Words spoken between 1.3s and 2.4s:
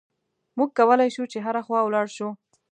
چې هره خوا ولاړ شو.